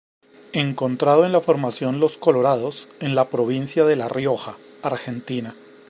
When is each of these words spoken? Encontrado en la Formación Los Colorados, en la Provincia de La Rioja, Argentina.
Encontrado 0.53 1.25
en 1.27 1.31
la 1.31 1.41
Formación 1.41 1.99
Los 1.99 2.17
Colorados, 2.17 2.89
en 3.01 3.13
la 3.13 3.29
Provincia 3.29 3.85
de 3.85 3.95
La 3.97 4.09
Rioja, 4.09 4.55
Argentina. 4.81 5.55